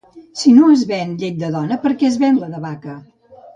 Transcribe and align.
Si 0.43 0.53
no 0.59 0.69
es 0.75 0.85
ven 0.91 1.11
llet 1.25 1.37
de 1.45 1.53
dona 1.57 1.79
perquè 1.85 2.11
es 2.11 2.19
ven 2.25 2.43
la 2.47 2.53
de 2.57 2.65
vaca? 2.67 2.99